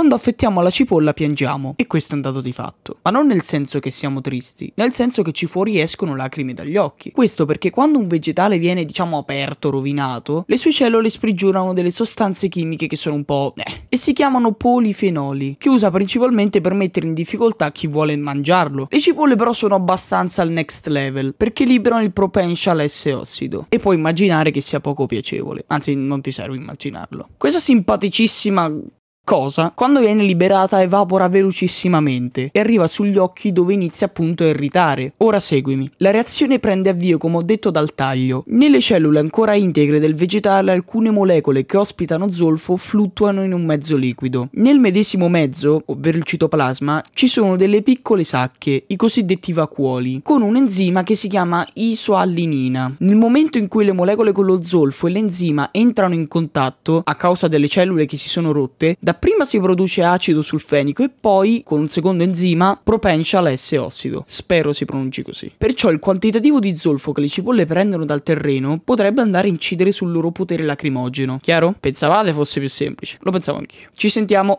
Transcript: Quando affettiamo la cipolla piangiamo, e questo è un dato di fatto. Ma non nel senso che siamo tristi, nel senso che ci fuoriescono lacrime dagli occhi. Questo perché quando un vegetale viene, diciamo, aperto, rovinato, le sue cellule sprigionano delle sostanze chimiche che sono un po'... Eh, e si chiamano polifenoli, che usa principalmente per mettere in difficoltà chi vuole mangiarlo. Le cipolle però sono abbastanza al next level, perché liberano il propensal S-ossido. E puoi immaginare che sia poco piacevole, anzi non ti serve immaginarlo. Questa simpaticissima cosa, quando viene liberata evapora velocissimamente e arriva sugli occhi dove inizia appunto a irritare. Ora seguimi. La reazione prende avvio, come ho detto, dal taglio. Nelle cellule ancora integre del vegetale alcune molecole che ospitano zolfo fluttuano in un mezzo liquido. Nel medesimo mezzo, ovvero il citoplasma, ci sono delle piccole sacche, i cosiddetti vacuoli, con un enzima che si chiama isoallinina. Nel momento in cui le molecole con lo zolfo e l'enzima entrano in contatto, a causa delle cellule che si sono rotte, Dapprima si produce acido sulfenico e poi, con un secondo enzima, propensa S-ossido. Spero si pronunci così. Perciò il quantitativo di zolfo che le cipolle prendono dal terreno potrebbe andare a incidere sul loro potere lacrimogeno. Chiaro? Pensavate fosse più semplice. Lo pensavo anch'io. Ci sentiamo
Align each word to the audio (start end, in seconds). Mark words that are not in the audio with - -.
Quando 0.00 0.16
affettiamo 0.16 0.62
la 0.62 0.70
cipolla 0.70 1.12
piangiamo, 1.12 1.74
e 1.76 1.86
questo 1.86 2.12
è 2.12 2.16
un 2.16 2.22
dato 2.22 2.40
di 2.40 2.54
fatto. 2.54 2.96
Ma 3.02 3.10
non 3.10 3.26
nel 3.26 3.42
senso 3.42 3.80
che 3.80 3.90
siamo 3.90 4.22
tristi, 4.22 4.72
nel 4.76 4.92
senso 4.92 5.20
che 5.20 5.32
ci 5.32 5.44
fuoriescono 5.44 6.16
lacrime 6.16 6.54
dagli 6.54 6.78
occhi. 6.78 7.10
Questo 7.10 7.44
perché 7.44 7.68
quando 7.68 7.98
un 7.98 8.08
vegetale 8.08 8.56
viene, 8.56 8.86
diciamo, 8.86 9.18
aperto, 9.18 9.68
rovinato, 9.68 10.44
le 10.46 10.56
sue 10.56 10.72
cellule 10.72 11.10
sprigionano 11.10 11.74
delle 11.74 11.90
sostanze 11.90 12.48
chimiche 12.48 12.86
che 12.86 12.96
sono 12.96 13.16
un 13.16 13.26
po'... 13.26 13.52
Eh, 13.56 13.82
e 13.90 13.98
si 13.98 14.14
chiamano 14.14 14.52
polifenoli, 14.52 15.56
che 15.58 15.68
usa 15.68 15.90
principalmente 15.90 16.62
per 16.62 16.72
mettere 16.72 17.06
in 17.06 17.12
difficoltà 17.12 17.70
chi 17.70 17.86
vuole 17.86 18.16
mangiarlo. 18.16 18.86
Le 18.88 19.00
cipolle 19.00 19.36
però 19.36 19.52
sono 19.52 19.74
abbastanza 19.74 20.40
al 20.40 20.48
next 20.48 20.86
level, 20.86 21.34
perché 21.36 21.64
liberano 21.64 22.02
il 22.02 22.12
propensal 22.12 22.88
S-ossido. 22.88 23.66
E 23.68 23.78
puoi 23.78 23.96
immaginare 23.96 24.50
che 24.50 24.62
sia 24.62 24.80
poco 24.80 25.04
piacevole, 25.04 25.64
anzi 25.66 25.94
non 25.94 26.22
ti 26.22 26.32
serve 26.32 26.56
immaginarlo. 26.56 27.28
Questa 27.36 27.58
simpaticissima 27.58 28.72
cosa, 29.24 29.72
quando 29.74 30.00
viene 30.00 30.24
liberata 30.24 30.82
evapora 30.82 31.28
velocissimamente 31.28 32.50
e 32.52 32.58
arriva 32.58 32.88
sugli 32.88 33.16
occhi 33.16 33.52
dove 33.52 33.72
inizia 33.72 34.08
appunto 34.08 34.42
a 34.42 34.48
irritare. 34.48 35.12
Ora 35.18 35.38
seguimi. 35.38 35.88
La 35.98 36.10
reazione 36.10 36.58
prende 36.58 36.88
avvio, 36.88 37.18
come 37.18 37.36
ho 37.36 37.42
detto, 37.42 37.70
dal 37.70 37.94
taglio. 37.94 38.42
Nelle 38.46 38.80
cellule 38.80 39.20
ancora 39.20 39.54
integre 39.54 40.00
del 40.00 40.16
vegetale 40.16 40.72
alcune 40.72 41.10
molecole 41.10 41.64
che 41.64 41.76
ospitano 41.76 42.28
zolfo 42.28 42.76
fluttuano 42.76 43.44
in 43.44 43.52
un 43.52 43.64
mezzo 43.64 43.96
liquido. 43.96 44.48
Nel 44.52 44.78
medesimo 44.78 45.28
mezzo, 45.28 45.82
ovvero 45.86 46.18
il 46.18 46.24
citoplasma, 46.24 47.02
ci 47.12 47.28
sono 47.28 47.56
delle 47.56 47.82
piccole 47.82 48.24
sacche, 48.24 48.82
i 48.86 48.96
cosiddetti 48.96 49.52
vacuoli, 49.52 50.20
con 50.24 50.42
un 50.42 50.56
enzima 50.56 51.04
che 51.04 51.14
si 51.14 51.28
chiama 51.28 51.64
isoallinina. 51.74 52.96
Nel 52.98 53.16
momento 53.16 53.58
in 53.58 53.68
cui 53.68 53.84
le 53.84 53.92
molecole 53.92 54.32
con 54.32 54.44
lo 54.44 54.62
zolfo 54.62 55.06
e 55.06 55.10
l'enzima 55.10 55.68
entrano 55.70 56.14
in 56.14 56.26
contatto, 56.26 57.02
a 57.04 57.14
causa 57.14 57.46
delle 57.46 57.68
cellule 57.68 58.06
che 58.06 58.16
si 58.16 58.28
sono 58.28 58.50
rotte, 58.50 58.96
Dapprima 59.10 59.44
si 59.44 59.58
produce 59.58 60.04
acido 60.04 60.40
sulfenico 60.40 61.02
e 61.02 61.10
poi, 61.10 61.62
con 61.64 61.80
un 61.80 61.88
secondo 61.88 62.22
enzima, 62.22 62.78
propensa 62.80 63.42
S-ossido. 63.56 64.22
Spero 64.24 64.72
si 64.72 64.84
pronunci 64.84 65.22
così. 65.22 65.50
Perciò 65.58 65.90
il 65.90 65.98
quantitativo 65.98 66.60
di 66.60 66.76
zolfo 66.76 67.10
che 67.10 67.20
le 67.20 67.26
cipolle 67.26 67.66
prendono 67.66 68.04
dal 68.04 68.22
terreno 68.22 68.80
potrebbe 68.84 69.20
andare 69.20 69.48
a 69.48 69.50
incidere 69.50 69.90
sul 69.90 70.12
loro 70.12 70.30
potere 70.30 70.62
lacrimogeno. 70.62 71.40
Chiaro? 71.42 71.74
Pensavate 71.80 72.32
fosse 72.32 72.60
più 72.60 72.68
semplice. 72.68 73.18
Lo 73.22 73.32
pensavo 73.32 73.58
anch'io. 73.58 73.88
Ci 73.92 74.08
sentiamo 74.08 74.58